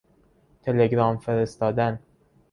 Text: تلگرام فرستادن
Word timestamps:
تلگرام 0.63 1.17
فرستادن 1.17 1.99